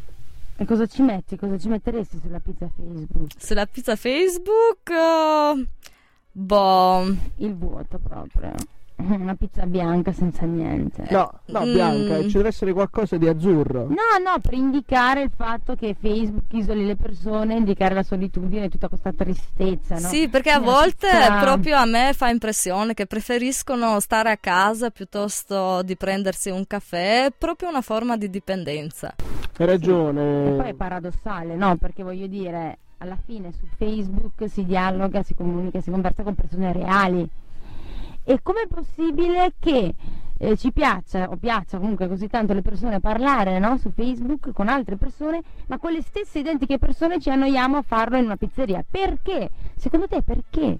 E 0.55 0.65
cosa 0.65 0.85
ci 0.85 1.01
metti? 1.01 1.35
Cosa 1.35 1.57
ci 1.57 1.67
metteresti 1.67 2.19
sulla 2.21 2.39
pizza 2.39 2.69
Facebook? 2.73 3.31
Sulla 3.37 3.65
pizza 3.65 3.95
Facebook, 3.95 4.89
eh, 4.89 5.67
boh, 6.31 7.15
Il 7.37 7.55
vuoto 7.55 7.97
proprio. 7.97 8.53
Una 9.03 9.35
pizza 9.35 9.65
bianca 9.65 10.11
senza 10.13 10.45
niente. 10.45 11.05
No, 11.09 11.31
no, 11.47 11.65
Mm. 11.65 11.73
bianca, 11.73 12.21
ci 12.21 12.37
deve 12.37 12.49
essere 12.49 12.73
qualcosa 12.73 13.17
di 13.17 13.27
azzurro. 13.27 13.87
No, 13.87 13.95
no, 14.23 14.39
per 14.41 14.53
indicare 14.53 15.21
il 15.23 15.31
fatto 15.35 15.75
che 15.75 15.95
Facebook 15.99 16.51
isoli 16.53 16.85
le 16.85 16.95
persone, 16.95 17.55
indicare 17.55 17.95
la 17.95 18.03
solitudine 18.03 18.65
e 18.65 18.69
tutta 18.69 18.87
questa 18.87 19.11
tristezza, 19.11 19.95
no? 19.95 20.07
Sì, 20.07 20.29
perché 20.29 20.51
a 20.51 20.59
Una 20.59 20.71
volte 20.71 21.07
pizza- 21.09 21.39
proprio 21.41 21.77
a 21.77 21.85
me 21.85 22.13
fa 22.13 22.29
impressione 22.29 22.93
che 22.93 23.05
preferiscono 23.07 23.99
stare 23.99 24.31
a 24.31 24.37
casa 24.37 24.89
piuttosto 24.89 25.81
di 25.83 25.95
prendersi 25.97 26.49
un 26.49 26.65
caffè, 26.67 27.25
è 27.25 27.31
proprio 27.37 27.69
una 27.69 27.81
forma 27.81 28.15
di 28.15 28.29
dipendenza. 28.29 29.15
Hai 29.57 29.65
ragione. 29.65 30.53
E 30.53 30.57
poi 30.57 30.69
è 30.69 30.73
paradossale, 30.73 31.55
no? 31.55 31.75
Perché 31.77 32.03
voglio 32.03 32.27
dire, 32.27 32.77
alla 32.99 33.17
fine 33.25 33.51
su 33.51 33.65
Facebook 33.77 34.47
si 34.49 34.65
dialoga, 34.65 35.23
si 35.23 35.33
comunica, 35.35 35.81
si 35.81 35.91
conversa 35.91 36.23
con 36.23 36.35
persone 36.35 36.71
reali. 36.73 37.27
E 38.23 38.39
com'è 38.41 38.67
possibile 38.67 39.53
che 39.59 39.93
eh, 40.37 40.57
ci 40.57 40.71
piaccia 40.71 41.29
o 41.29 41.35
piaccia 41.37 41.77
comunque 41.77 42.07
così 42.07 42.27
tanto 42.27 42.53
le 42.53 42.61
persone 42.61 42.99
parlare 42.99 43.59
no? 43.59 43.77
su 43.77 43.91
Facebook 43.91 44.51
con 44.51 44.67
altre 44.67 44.97
persone, 44.97 45.41
ma 45.67 45.77
quelle 45.77 46.01
stesse 46.01 46.39
identiche 46.39 46.77
persone 46.77 47.19
ci 47.19 47.29
annoiamo 47.29 47.77
a 47.77 47.81
farlo 47.81 48.17
in 48.17 48.25
una 48.25 48.37
pizzeria? 48.37 48.83
Perché? 48.89 49.49
Secondo 49.75 50.07
te 50.07 50.21
perché? 50.21 50.79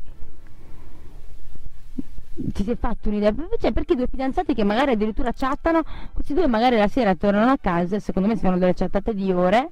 Ti 2.36 2.64
sei 2.64 2.76
fatto 2.76 3.10
un'idea? 3.10 3.34
Cioè, 3.60 3.72
perché 3.72 3.96
due 3.96 4.08
fidanzati 4.08 4.56
che 4.56 4.64
magari 4.64 4.92
addirittura 4.92 5.32
chattano, 5.34 5.84
questi 6.14 6.34
due 6.34 6.48
magari 6.48 6.78
la 6.78 6.88
sera 6.88 7.14
tornano 7.14 7.52
a 7.52 7.58
casa, 7.62 8.00
secondo 8.00 8.28
me 8.28 8.36
si 8.36 8.42
fanno 8.42 8.58
delle 8.58 8.74
chattate 8.74 9.14
di 9.14 9.32
ore, 9.32 9.70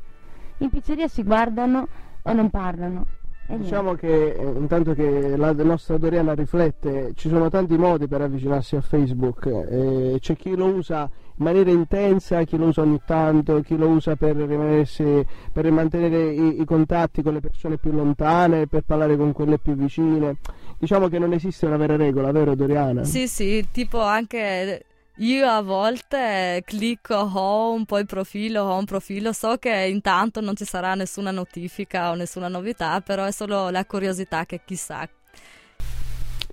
in 0.58 0.70
pizzeria 0.70 1.08
si 1.08 1.24
guardano 1.24 1.88
e 2.22 2.34
non 2.34 2.50
parlano. 2.50 3.20
E 3.48 3.56
niente. 3.56 3.64
Diciamo 3.64 3.94
che 3.96 4.32
eh, 4.32 4.52
intanto 4.58 4.94
che 4.94 5.36
la 5.36 5.52
nostra 5.52 5.98
Doriana 5.98 6.34
riflette, 6.34 7.12
ci 7.16 7.28
sono 7.28 7.50
tanti 7.50 7.78
modi 7.78 8.08
per 8.08 8.22
avvicinarsi 8.22 8.76
a 8.76 8.82
Facebook. 8.82 9.46
eh, 9.46 10.18
c'è 10.20 10.36
chi 10.36 10.56
lo 10.56 10.68
usa 10.68 11.10
in 11.36 11.46
maniera 11.46 11.72
intensa, 11.72 12.44
chi 12.44 12.56
lo 12.58 12.68
usa 12.68 12.82
ogni 12.82 13.02
tanto, 13.06 13.62
chi 13.62 13.76
lo 13.76 13.88
usa 13.88 14.16
per, 14.16 14.36
per 14.36 15.72
mantenere 15.72 16.32
i, 16.32 16.62
i 16.62 16.66
contatti 16.66 17.24
con 17.24 17.34
le 17.34 17.40
persone 17.40 17.78
più 17.78 17.92
lontane, 17.92 18.68
per 18.68 18.84
parlare 18.86 19.18
con 19.18 19.32
quelle 19.32 19.58
più 19.58 19.76
vicine. 19.76 20.38
Diciamo 20.78 21.08
che 21.10 21.20
non 21.20 21.34
esiste 21.34 21.66
una 21.66 21.78
vera 21.78 21.96
regola, 21.96 22.32
vero 22.32 22.56
Doriana? 22.56 23.04
Sì, 23.04 23.28
sì, 23.28 23.68
tipo 23.72 24.00
anche 24.02 24.86
io 25.18 25.48
a 25.48 25.62
volte 25.62 26.64
clicco 26.66 27.16
home, 27.38 27.86
poi 27.86 28.06
profilo, 28.06 28.64
home, 28.64 28.86
profilo, 28.86 29.34
so 29.34 29.58
che 29.58 29.72
intanto 29.92 30.42
non 30.42 30.56
ci 30.56 30.66
sarà 30.66 30.96
nessuna 30.96 31.32
notifica 31.32 32.10
o 32.12 32.16
nessuna 32.16 32.48
novità, 32.48 33.02
però 33.02 33.26
è 33.26 33.32
solo 33.32 33.70
la 33.70 33.86
curiosità 33.86 34.46
che 34.46 34.62
chissà. 34.66 35.08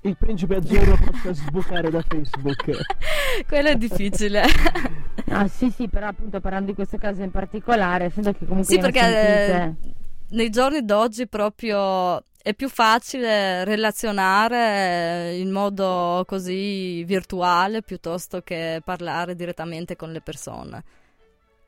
Il 0.02 0.16
principe 0.16 0.56
azzurro 0.56 0.96
possa 0.96 1.32
sbucare 1.32 1.90
da 1.90 2.02
Facebook. 2.06 2.64
Quello 3.46 3.68
è 3.68 3.76
difficile. 3.76 4.42
Ah, 5.30 5.46
sì, 5.46 5.70
sì, 5.70 5.88
però 5.88 6.06
appunto 6.06 6.40
parlando 6.40 6.70
di 6.70 6.74
questo 6.74 6.96
caso 6.96 7.22
in 7.22 7.30
particolare, 7.30 8.06
essendo 8.06 8.32
che 8.32 8.46
comunque 8.46 8.72
Sì, 8.74 8.80
perché 8.80 8.98
eh, 9.00 9.46
sentite- 9.46 9.94
nei 10.30 10.48
giorni 10.48 10.82
d'oggi 10.82 11.28
proprio 11.28 12.22
è 12.42 12.54
più 12.54 12.68
facile 12.68 13.64
relazionare 13.64 15.36
in 15.36 15.50
modo 15.50 16.24
così 16.26 17.02
virtuale 17.04 17.82
piuttosto 17.82 18.42
che 18.42 18.80
parlare 18.84 19.34
direttamente 19.34 19.96
con 19.96 20.12
le 20.12 20.20
persone. 20.20 20.82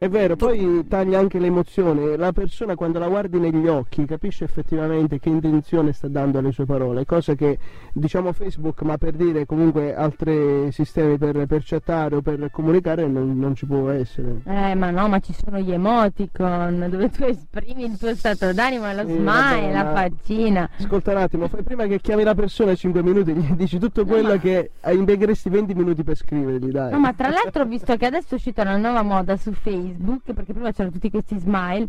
È 0.02 0.09
vero, 0.09 0.35
poi 0.35 0.87
taglia 0.88 1.19
anche 1.19 1.38
le 1.38 1.49
emozioni. 1.49 2.16
La 2.16 2.33
persona 2.33 2.75
quando 2.75 2.99
la 2.99 3.07
guardi 3.07 3.38
negli 3.38 3.66
occhi 3.66 4.07
capisce 4.07 4.45
effettivamente 4.45 5.19
che 5.19 5.28
intenzione 5.28 5.92
sta 5.92 6.09
dando 6.09 6.38
alle 6.38 6.52
sue 6.52 6.64
parole, 6.64 7.04
cosa 7.04 7.35
che 7.35 7.59
diciamo 7.92 8.33
Facebook, 8.33 8.80
ma 8.80 8.97
per 8.97 9.12
dire 9.12 9.45
comunque 9.45 9.95
altri 9.95 10.73
sistemi 10.73 11.19
per, 11.19 11.45
per 11.45 11.61
chattare 11.62 12.14
o 12.16 12.23
per 12.23 12.49
comunicare 12.50 13.07
non, 13.09 13.38
non 13.38 13.54
ci 13.54 13.66
può 13.66 13.90
essere. 13.90 14.40
Eh, 14.47 14.75
ma 14.75 14.88
no, 14.88 15.07
ma 15.07 15.21
ci 15.21 15.35
sono 15.35 15.59
gli 15.59 15.71
emoticon 15.71 16.87
dove 16.88 17.11
tu 17.11 17.25
esprimi 17.25 17.85
il 17.85 17.99
tuo 17.99 18.14
stato 18.14 18.54
d'animo, 18.54 18.90
lo 18.95 19.07
Sì, 19.07 19.12
smile, 19.12 19.71
la 19.71 19.92
faccina. 19.92 20.71
Ascolta 20.78 21.11
un 21.11 21.16
attimo, 21.19 21.47
fai 21.49 21.62
prima 21.62 21.85
che 21.85 22.00
chiami 22.00 22.23
la 22.23 22.35
persona 22.35 22.75
5 22.75 23.02
minuti, 23.02 23.35
gli 23.35 23.52
dici 23.52 23.78
tutto 23.78 24.07
quello 24.07 24.28
ma- 24.28 24.38
che 24.38 24.71
impiegheresti 24.83 25.50
20 25.50 25.75
minuti 25.75 26.02
per 26.04 26.16
scrivergli, 26.16 26.71
dai. 26.71 26.90
No, 26.90 27.00
ma 27.00 27.12
tra 27.12 27.28
l'altro 27.28 27.64
ho 27.64 27.66
visto 27.66 27.95
che 27.97 28.07
adesso 28.07 28.28
è 28.30 28.35
uscita 28.37 28.62
una 28.62 28.78
nuova 28.78 29.02
moda 29.02 29.37
su 29.37 29.52
Facebook, 29.52 29.88
perché 29.99 30.52
prima 30.52 30.73
c'erano 30.73 30.92
tutti 30.92 31.11
questi 31.11 31.38
smile. 31.38 31.88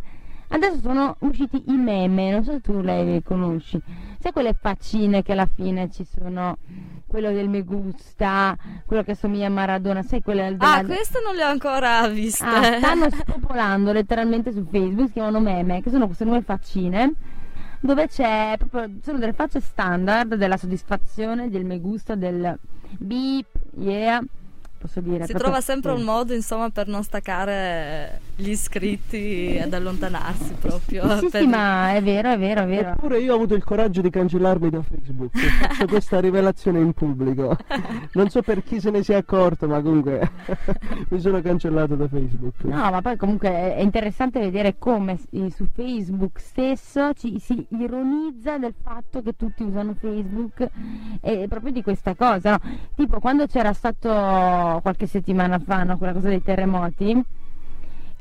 Adesso 0.54 0.80
sono 0.82 1.16
usciti 1.20 1.64
i 1.68 1.78
meme, 1.78 2.32
non 2.32 2.44
so 2.44 2.52
se 2.52 2.60
tu 2.60 2.82
le 2.82 3.22
conosci. 3.24 3.82
Sai 4.20 4.34
quelle 4.34 4.54
faccine 4.54 5.24
che 5.24 5.32
alla 5.32 5.46
fine 5.46 5.90
ci 5.90 6.04
sono 6.04 6.58
quello 7.08 7.32
del 7.32 7.48
me 7.48 7.62
gusta, 7.62 8.58
quello 8.86 9.04
che 9.04 9.16
somiglia 9.16 9.48
a 9.48 9.50
Maradona, 9.50 10.02
sai 10.02 10.22
quelle 10.22 10.56
della... 10.58 10.76
Ah, 10.76 10.86
queste 10.86 11.20
non 11.24 11.36
le 11.36 11.46
ho 11.46 11.48
ancora 11.48 12.06
viste. 12.10 12.44
Ah, 12.44 12.78
stanno 12.78 13.10
spopolando 13.10 13.94
letteralmente 13.94 14.52
su 14.52 14.66
Facebook, 14.70 15.08
si 15.08 15.14
chiamano 15.14 15.40
meme, 15.40 15.82
che 15.82 15.90
sono 15.90 16.06
queste 16.06 16.26
nuove 16.26 16.42
faccine 16.42 17.14
dove 17.84 18.08
c'è 18.08 18.58
proprio 18.60 19.00
sono 19.02 19.18
delle 19.18 19.34
facce 19.34 19.60
standard 19.60 20.36
della 20.36 20.56
soddisfazione, 20.56 21.50
del 21.50 21.66
me 21.66 21.80
gusta, 21.80 22.14
del 22.14 22.58
beep, 23.00 23.48
yeah 23.78 24.22
posso 24.82 25.00
dire. 25.00 25.26
Si 25.26 25.34
trova 25.34 25.62
sempre 25.62 25.92
un 25.92 26.02
modo, 26.02 26.34
insomma, 26.34 26.70
per 26.70 26.88
non 26.88 27.04
staccare 27.04 28.20
gli 28.36 28.50
iscritti 28.50 29.56
ed 29.56 29.74
allontanarsi 29.74 30.56
proprio. 30.60 31.18
Sì, 31.20 31.30
per... 31.30 31.42
sì, 31.42 31.48
ma 31.48 31.94
è 31.94 32.02
vero, 32.02 32.32
è 32.32 32.38
vero, 32.38 32.64
è 32.64 32.66
vero. 32.66 32.90
Eppure 32.90 33.20
io 33.20 33.34
ho 33.34 33.36
avuto 33.36 33.54
il 33.54 33.64
coraggio 33.64 34.02
di 34.02 34.10
cancellarmi 34.10 34.70
da 34.70 34.82
Facebook. 34.82 35.38
Faccio 35.38 35.86
questa 35.86 36.20
rivelazione 36.20 36.80
in 36.80 36.94
pubblico. 36.94 37.56
Non 38.14 38.30
so 38.30 38.42
per 38.42 38.64
chi 38.64 38.80
se 38.80 38.90
ne 38.90 39.04
sia 39.04 39.18
accorto, 39.18 39.68
ma 39.68 39.82
comunque 39.82 40.32
mi 41.10 41.20
sono 41.20 41.42
cancellato 41.42 41.96
da 41.96 42.08
Facebook. 42.08 42.64
No, 42.64 42.90
ma 42.90 43.02
poi 43.02 43.18
comunque 43.18 43.50
è 43.76 43.82
interessante 43.82 44.40
vedere 44.40 44.78
come 44.80 45.20
su 45.20 45.68
Facebook 45.74 46.40
stesso 46.40 47.14
ci, 47.14 47.40
si 47.40 47.66
ironizza 47.70 48.58
del 48.58 48.74
fatto 48.82 49.22
che 49.22 49.36
tutti 49.36 49.64
usano 49.64 49.94
Facebook 49.94 50.68
e 51.22 51.46
proprio 51.48 51.72
di 51.72 51.84
questa 51.84 52.16
cosa. 52.16 52.52
No? 52.52 52.60
Tipo 52.96 53.20
quando 53.20 53.46
c'era 53.46 53.74
stato 53.74 54.71
qualche 54.80 55.08
settimana 55.08 55.60
fa, 55.60 55.84
no? 55.84 55.98
quella 55.98 56.14
cosa 56.14 56.30
dei 56.30 56.42
terremoti. 56.42 57.24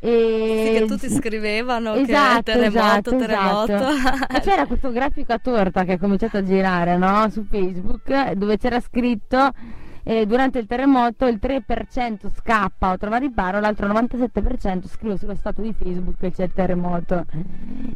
E... 0.02 0.62
Sì, 0.64 0.78
che 0.78 0.87
tutti 0.87 1.11
scrivevano 1.11 1.92
esatto, 1.95 2.52
che 2.52 2.52
terremoto, 2.52 2.78
esatto, 2.78 3.16
terremoto. 3.16 3.73
Esatto. 3.73 4.37
E 4.37 4.40
c'era 4.40 4.66
questo 4.66 4.90
grafico 4.90 5.33
a 5.33 5.38
torta 5.38 5.85
che 5.85 5.92
è 5.92 5.99
cominciato 5.99 6.38
a 6.38 6.42
girare 6.42 6.97
no? 6.97 7.28
su 7.30 7.45
Facebook 7.45 8.33
dove 8.33 8.57
c'era 8.57 8.80
scritto 8.80 9.52
eh, 10.02 10.26
durante 10.26 10.59
il 10.59 10.66
terremoto 10.66 11.26
il 11.26 11.38
3% 11.40 12.30
scappa 12.35 12.92
o 12.92 12.97
trova 12.97 13.19
riparo, 13.19 13.61
l'altro 13.61 13.87
97% 13.87 14.87
scrive 14.88 15.19
sullo 15.19 15.35
stato 15.35 15.61
di 15.61 15.75
Facebook 15.76 16.16
che 16.19 16.33
c'è 16.33 16.45
il 16.45 16.52
terremoto. 16.54 17.26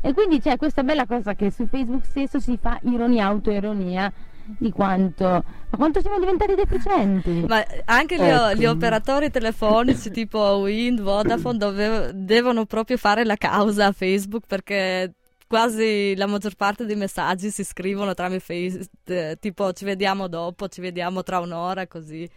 E 0.01 0.13
quindi 0.13 0.41
c'è 0.41 0.57
questa 0.57 0.83
bella 0.83 1.07
cosa 1.07 1.35
che 1.35 1.51
su 1.51 1.67
Facebook 1.67 2.05
stesso 2.05 2.39
si 2.39 2.59
fa 2.61 2.79
ironia, 2.83 3.27
autoironia 3.27 4.13
di 4.59 4.71
quanto, 4.71 5.25
ma 5.25 5.77
quanto 5.77 6.01
siamo 6.01 6.19
diventati 6.19 6.55
deficienti. 6.55 7.45
Ma 7.49 7.65
anche 7.87 8.17
gli, 8.17 8.21
Ecco. 8.23 8.55
gli 8.55 8.67
operatori 8.67 9.31
telefonici 9.31 10.11
tipo 10.11 10.39
Wind, 10.59 11.01
Vodafone 11.01 11.59
dove- 11.59 12.11
devono 12.15 12.67
proprio 12.67 12.97
fare 12.97 13.25
la 13.25 13.37
causa 13.37 13.87
a 13.87 13.93
Facebook 13.93 14.45
perché 14.47 15.13
quasi 15.47 16.15
la 16.17 16.27
maggior 16.27 16.55
parte 16.57 16.85
dei 16.85 16.97
messaggi 16.97 17.51
si 17.51 17.65
scrivono 17.65 18.15
tramite 18.15 18.41
Facebook, 18.41 18.89
eh, 19.05 19.37
tipo 19.41 19.73
ci 19.73 19.85
vediamo 19.85 20.27
dopo, 20.29 20.69
ci 20.69 20.81
vediamo 20.81 21.23
tra 21.23 21.39
un'ora, 21.41 21.87
così. 21.87 22.29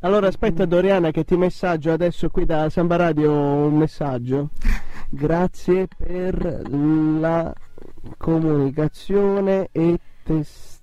Allora 0.00 0.26
aspetta 0.26 0.66
Doriana 0.66 1.10
che 1.10 1.24
ti 1.24 1.34
messaggio 1.36 1.90
adesso 1.92 2.28
qui 2.28 2.44
da 2.44 2.68
Samba 2.68 2.96
Radio 2.96 3.32
un 3.32 3.74
messaggio. 3.76 4.50
Grazie 5.08 5.86
per 5.96 6.62
la 6.68 7.52
comunicazione 8.18 9.68
e 9.72 9.98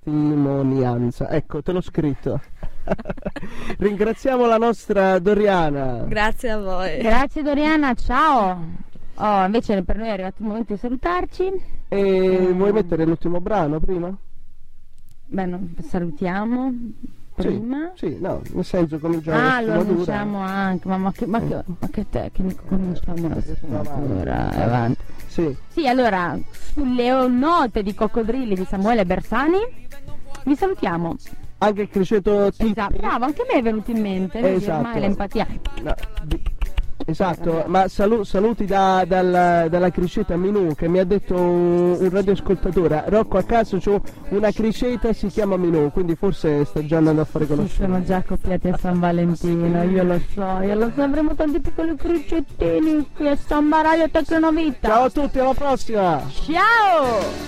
testimonianza. 0.03 1.29
Ecco, 1.29 1.62
te 1.62 1.72
l'ho 1.72 1.81
scritto. 1.81 2.41
Ringraziamo 3.77 4.46
la 4.48 4.58
nostra 4.58 5.20
Doriana. 5.20 6.03
Grazie 6.08 6.50
a 6.51 6.58
voi. 6.60 6.98
Grazie 6.98 7.43
Doriana, 7.43 7.93
ciao. 7.93 8.60
Oh, 9.15 9.46
invece 9.46 9.84
per 9.84 9.98
noi 9.98 10.08
è 10.08 10.12
arrivato 10.12 10.41
il 10.41 10.48
momento 10.48 10.74
di 10.74 10.79
salutarci. 10.79 11.51
E 11.89 12.51
vuoi 12.53 12.72
mettere 12.72 13.05
l'ultimo 13.05 13.39
brano 13.39 13.79
prima? 13.79 14.15
Beh, 15.27 15.46
no, 15.46 15.70
salutiamo 15.88 16.74
prima. 17.36 17.91
Sì, 17.96 18.08
sì, 18.08 18.17
no, 18.20 18.41
nel 18.53 18.65
senso 18.65 18.98
cominciamo 18.98 19.38
Ah, 19.38 19.62
lo 19.62 19.74
annunciamo 19.79 20.39
anche, 20.39 20.88
ma, 20.88 20.98
ma 20.98 21.12
che, 21.12 21.25
ma 21.27 21.39
che- 21.39 21.63
ma 21.79 21.88
che 21.89 22.05
tecnico, 22.10 22.63
cominciamo 22.67 23.27
la 23.29 23.41
sfumatura, 23.41 24.34
Avanti. 24.50 24.60
avanti. 24.60 25.03
Sì, 25.28 25.56
Sì, 25.69 25.88
allora, 25.88 26.38
sulle 26.73 27.27
note 27.27 27.84
di 27.84 27.93
coccodrilli 27.93 28.55
di 28.55 28.65
Samuele 28.65 29.05
Bersani, 29.05 29.57
vi 30.45 30.55
salutiamo. 30.55 31.15
anche 31.60 31.81
il 31.84 31.89
criceto. 31.89 32.47
Esatto, 32.57 32.95
bravo, 32.97 33.25
anche 33.25 33.41
a 33.41 33.45
me 33.51 33.60
è 33.60 33.62
venuto 33.62 33.91
in 33.91 34.01
mente, 34.01 34.39
Esatto. 34.55 34.77
ormai 34.88 34.99
l'empatia. 34.99 35.47
No, 35.84 35.93
di- 36.23 36.41
Esatto, 37.06 37.64
ma 37.68 37.88
salu- 37.88 38.24
saluti 38.24 38.66
da- 38.66 39.04
dalla, 39.08 39.68
dalla 39.68 39.90
criceta 39.90 40.36
Minù 40.36 40.74
che 40.76 40.88
mi 40.88 41.00
ha 41.00 41.04
detto 41.04 41.36
un, 41.36 41.98
un 42.00 42.10
radioascoltatore. 42.10 43.04
Rocco 43.08 43.38
a 43.38 43.44
caso 43.44 43.78
c'ho 43.78 44.02
una 44.30 44.52
criceta, 44.52 45.12
si 45.14 45.28
chiama 45.28 45.58
Minù, 45.58 45.92
quindi 45.92 46.16
forse 46.16 46.64
sta 46.66 46.86
già 46.86 46.98
andando 46.98 47.22
a 47.22 47.26
fare 47.26 47.48
conoscenza. 47.48 47.84
sono 47.86 48.04
già 48.04 48.18
accoppiati 48.18 48.68
a 48.70 48.78
San 48.78 49.00
Valentino, 49.00 49.84
io 49.84 50.04
lo 50.04 50.20
so, 50.34 50.60
io 50.62 50.76
lo 50.76 50.92
so, 50.96 51.02
avremo 51.02 51.34
tanti 51.36 51.60
piccoli 51.60 51.96
cricettini 51.96 53.08
qui 53.16 53.28
a 53.28 53.36
San 53.36 53.68
Baraglio 53.70 54.10
Tecnonovita. 54.10 54.88
Ciao 54.88 55.04
a 55.04 55.10
tutti, 55.10 55.40
alla 55.40 55.54
prossima! 55.54 56.22
Ciao! 56.30 57.40